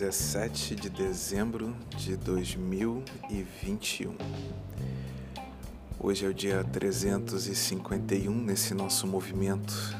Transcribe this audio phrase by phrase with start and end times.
[0.00, 4.16] 17 de dezembro de 2021.
[5.98, 9.94] Hoje é o dia 351 nesse nosso movimento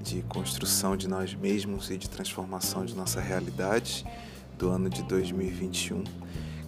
[0.00, 4.02] de construção de nós mesmos e de transformação de nossa realidade
[4.56, 6.04] do ano de 2021,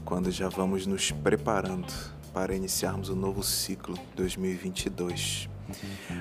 [0.04, 1.90] quando já vamos nos preparando
[2.34, 5.48] para iniciarmos o novo ciclo 2022.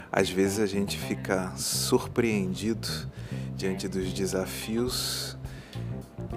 [0.09, 2.87] Às vezes a gente fica surpreendido
[3.57, 5.37] diante dos desafios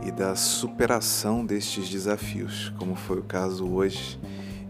[0.05, 4.19] e da superação destes desafios, como foi o caso hoje,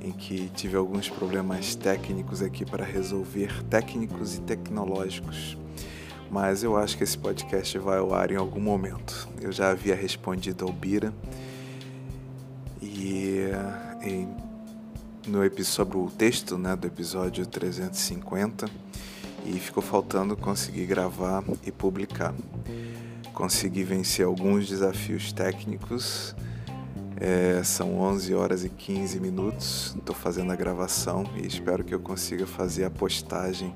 [0.00, 5.56] em que tive alguns problemas técnicos aqui para resolver, técnicos e tecnológicos.
[6.30, 9.28] Mas eu acho que esse podcast vai ao ar em algum momento.
[9.40, 11.12] Eu já havia respondido ao Bira
[12.80, 13.52] e
[15.26, 18.68] no episódio sobre o texto né, do episódio 350
[19.46, 22.34] e ficou faltando conseguir gravar e publicar
[23.32, 26.34] consegui vencer alguns desafios técnicos.
[27.16, 29.94] É, são 11 horas e 15 minutos.
[29.96, 33.74] Estou fazendo a gravação e espero que eu consiga fazer a postagem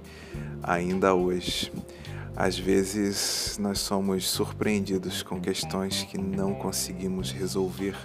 [0.62, 1.73] ainda hoje.
[2.34, 7.97] Às vezes nós somos surpreendidos com questões que não conseguimos resolver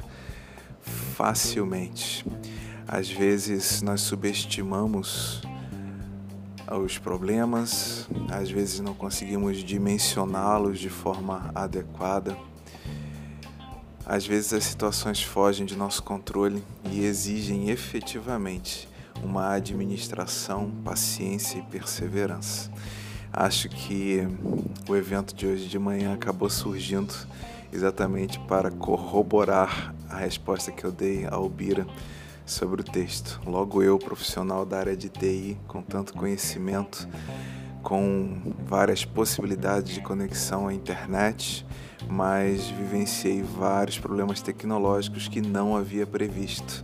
[0.81, 2.25] facilmente.
[2.88, 5.41] Às vezes nós subestimamos
[6.77, 12.38] os problemas, às vezes não conseguimos dimensioná-los de forma adequada.
[14.05, 18.88] Às vezes as situações fogem de nosso controle e exigem efetivamente
[19.23, 22.72] uma administração, paciência e perseverança.
[23.31, 24.28] Acho que
[24.89, 27.13] o evento de hoje de manhã acabou surgindo
[27.72, 31.85] exatamente para corroborar a resposta que eu dei ao Bira
[32.52, 33.41] sobre o texto.
[33.45, 37.07] Logo eu, profissional da área de TI, com tanto conhecimento,
[37.81, 41.66] com várias possibilidades de conexão à internet,
[42.09, 46.84] mas vivenciei vários problemas tecnológicos que não havia previsto.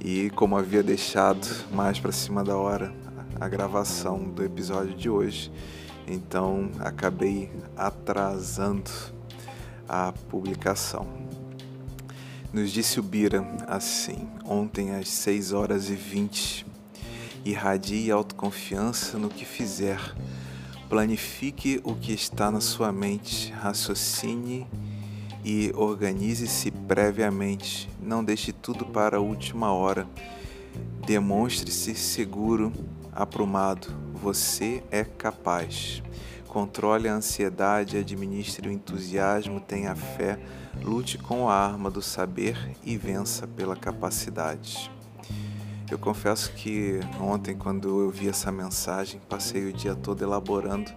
[0.00, 2.92] E como havia deixado mais para cima da hora
[3.38, 5.52] a gravação do episódio de hoje,
[6.06, 8.90] então acabei atrasando
[9.86, 11.06] a publicação.
[12.56, 16.64] Nos disse o Bira assim, ontem às 6 horas e 20.
[17.44, 20.00] Irradie autoconfiança no que fizer.
[20.88, 24.66] Planifique o que está na sua mente, raciocine
[25.44, 27.90] e organize-se previamente.
[28.00, 30.08] Não deixe tudo para a última hora.
[31.06, 32.72] Demonstre-se seguro,
[33.12, 33.88] aprumado.
[34.14, 36.02] Você é capaz.
[36.56, 40.38] Controle a ansiedade, administre o entusiasmo, tenha fé,
[40.82, 44.90] lute com a arma do saber e vença pela capacidade.
[45.90, 50.90] Eu confesso que ontem, quando eu vi essa mensagem, passei o dia todo elaborando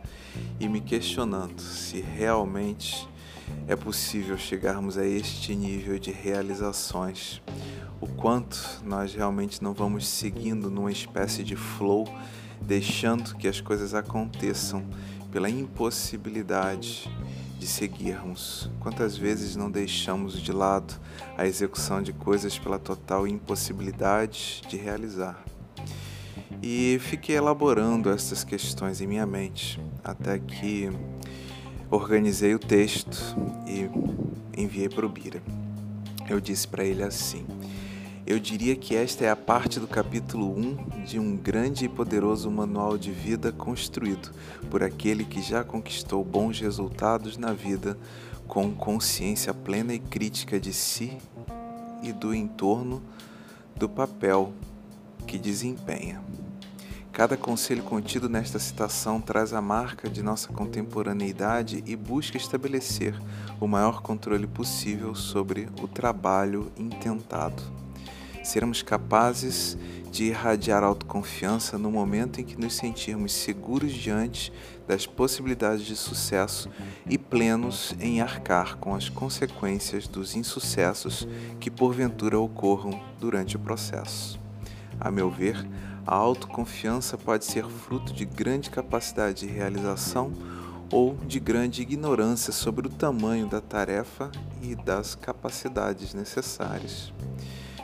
[0.61, 3.05] e me questionando se realmente
[3.67, 7.41] é possível chegarmos a este nível de realizações,
[7.99, 12.07] o quanto nós realmente não vamos seguindo numa espécie de flow,
[12.61, 14.85] deixando que as coisas aconteçam
[15.31, 17.09] pela impossibilidade
[17.59, 18.69] de seguirmos.
[18.79, 20.93] Quantas vezes não deixamos de lado
[21.37, 25.43] a execução de coisas pela total impossibilidade de realizar?
[26.63, 30.89] E fiquei elaborando essas questões em minha mente até que
[31.89, 33.17] organizei o texto
[33.67, 35.41] e enviei para o Bira.
[36.29, 37.45] Eu disse para ele assim:
[38.29, 42.51] eu diria que esta é a parte do capítulo 1 de um grande e poderoso
[42.51, 44.31] manual de vida construído
[44.69, 47.97] por aquele que já conquistou bons resultados na vida
[48.47, 51.17] com consciência plena e crítica de si
[52.03, 53.01] e do entorno
[53.75, 54.53] do papel
[55.25, 56.21] que desempenha.
[57.11, 63.19] Cada conselho contido nesta citação traz a marca de nossa contemporaneidade e busca estabelecer
[63.59, 67.88] o maior controle possível sobre o trabalho intentado
[68.49, 69.77] sermos capazes
[70.11, 74.51] de irradiar autoconfiança no momento em que nos sentirmos seguros diante
[74.87, 76.67] das possibilidades de sucesso
[77.07, 81.27] e plenos em arcar com as consequências dos insucessos
[81.59, 84.39] que porventura ocorram durante o processo.
[84.99, 85.55] A meu ver,
[86.05, 90.33] a autoconfiança pode ser fruto de grande capacidade de realização
[90.91, 97.13] ou de grande ignorância sobre o tamanho da tarefa e das capacidades necessárias.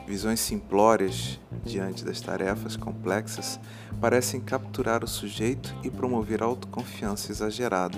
[0.08, 3.60] Visões simplórias diante das tarefas complexas
[4.00, 7.98] parecem capturar o sujeito e promover autoconfiança exagerada.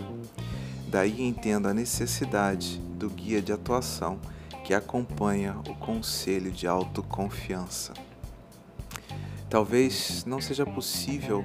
[0.88, 4.20] Daí entendo a necessidade do guia de atuação
[4.64, 7.94] que acompanha o conselho de autoconfiança.
[9.50, 11.44] Talvez não seja possível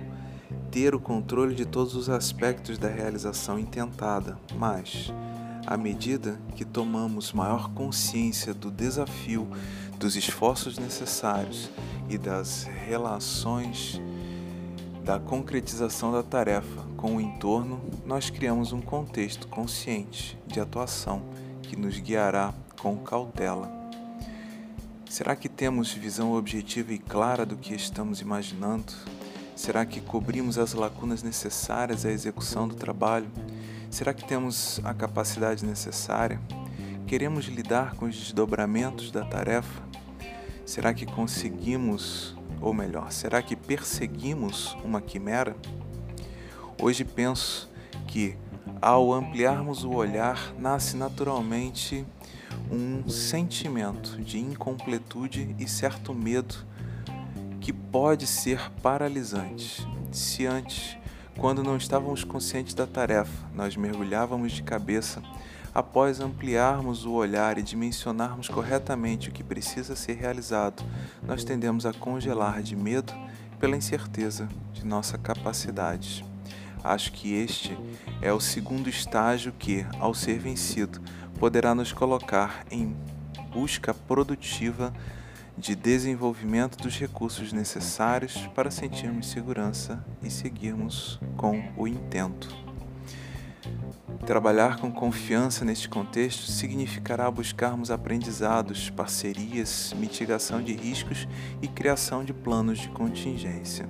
[0.71, 5.13] ter o controle de todos os aspectos da realização intentada, mas
[5.67, 9.49] à medida que tomamos maior consciência do desafio,
[10.03, 11.71] dos esforços necessários
[12.09, 14.03] e das relações
[15.05, 21.23] da concretização da tarefa com o entorno, nós criamos um contexto consciente de atuação
[21.63, 23.71] que nos guiará com cautela.
[25.09, 28.93] Será que temos visão objetiva e clara do que estamos imaginando?
[29.55, 33.31] Será que cobrimos as lacunas necessárias à execução do trabalho?
[33.89, 36.41] Será que temos a capacidade necessária?
[37.13, 39.83] Queremos lidar com os desdobramentos da tarefa?
[40.65, 45.55] Será que conseguimos, ou melhor, será que perseguimos uma quimera?
[46.81, 47.71] Hoje penso
[48.07, 48.35] que,
[48.81, 52.03] ao ampliarmos o olhar, nasce naturalmente
[52.71, 56.55] um sentimento de incompletude e certo medo
[57.61, 59.87] que pode ser paralisante.
[60.11, 60.97] Se antes
[61.39, 65.23] quando não estávamos conscientes da tarefa, nós mergulhávamos de cabeça
[65.75, 70.85] após ampliarmos o olhar e dimensionarmos corretamente o que precisa ser realizado,
[71.23, 73.13] nós tendemos a congelar de medo
[73.59, 76.25] pela incerteza de nossa capacidade.
[76.85, 77.79] Acho que este
[78.21, 81.01] é o segundo estágio que, ao ser vencido,
[81.39, 82.95] poderá nos colocar em
[83.53, 84.93] busca produtiva
[85.57, 92.49] de desenvolvimento dos recursos necessários para sentirmos segurança e seguirmos com o intento.
[94.27, 101.27] Trabalhar com confiança neste contexto significará buscarmos aprendizados, parcerias, mitigação de riscos
[101.61, 103.89] e criação de planos de contingência.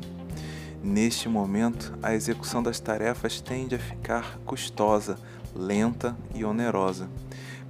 [0.82, 5.19] Neste momento, a execução das tarefas tende a ficar custosa,
[5.54, 7.08] lenta e onerosa.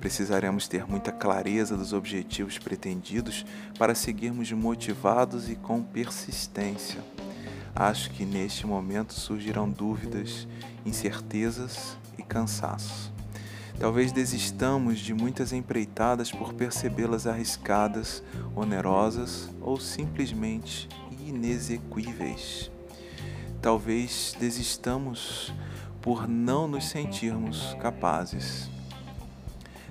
[0.01, 3.47] Precisaremos ter muita clareza dos objetivos pretendidos
[3.79, 7.01] para seguirmos motivados e com persistência.
[7.75, 10.47] Acho que neste momento surgirão dúvidas,
[10.85, 13.13] incertezas e cansaço.
[13.79, 18.23] Talvez desistamos de muitas empreitadas por percebê-las arriscadas,
[18.55, 20.89] onerosas ou simplesmente
[21.27, 22.71] inexequíveis.
[23.61, 25.53] Talvez desistamos
[26.03, 28.69] por não nos sentirmos capazes.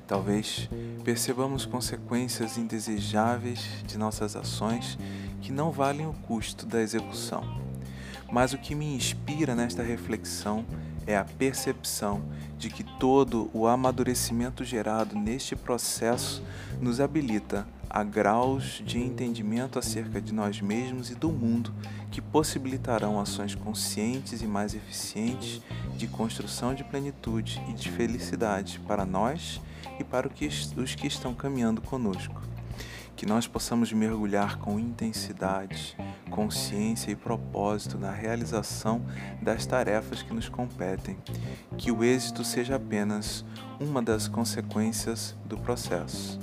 [0.05, 0.69] Talvez
[1.05, 4.99] percebamos consequências indesejáveis de nossas ações
[5.41, 7.61] que não valem o custo da execução.
[8.29, 10.65] Mas o que me inspira nesta reflexão
[11.07, 12.21] é a percepção
[12.57, 16.43] de que todo o amadurecimento gerado neste processo
[16.79, 21.73] nos habilita a graus de entendimento acerca de nós mesmos e do mundo
[22.11, 25.61] que possibilitarão ações conscientes e mais eficientes
[25.95, 29.61] de construção de plenitude e de felicidade para nós
[29.97, 32.41] e para os que estão caminhando conosco.
[33.15, 35.95] Que nós possamos mergulhar com intensidade,
[36.29, 39.05] consciência e propósito na realização
[39.41, 41.17] das tarefas que nos competem.
[41.77, 43.45] Que o êxito seja apenas
[43.79, 46.39] uma das consequências do processo.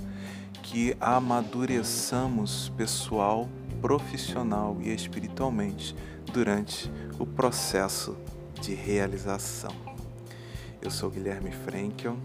[0.62, 3.48] Que amadureçamos pessoal,
[3.80, 5.94] profissional e espiritualmente
[6.32, 8.16] durante o processo
[8.60, 9.72] de realização.
[10.82, 12.16] Eu sou Guilherme Frankel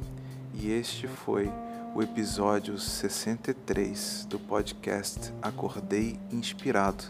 [0.53, 1.51] e este foi
[1.95, 7.03] o episódio 63 do podcast Acordei Inspirado,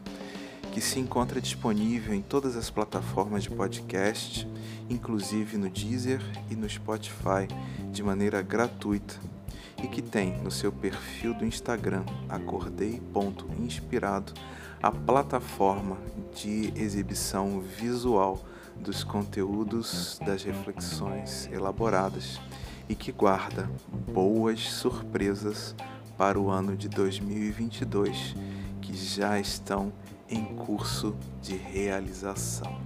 [0.73, 4.47] que se encontra disponível em todas as plataformas de podcast,
[4.89, 7.47] inclusive no Deezer e no Spotify,
[7.91, 9.15] de maneira gratuita,
[9.83, 14.33] e que tem no seu perfil do Instagram acordei.inspirado
[14.81, 15.97] a plataforma
[16.35, 18.39] de exibição visual
[18.75, 22.39] dos conteúdos das reflexões elaboradas
[22.89, 23.69] e que guarda
[24.11, 25.75] boas surpresas
[26.17, 28.35] para o ano de 2022
[28.81, 29.93] que já estão
[30.29, 32.81] em curso de realização.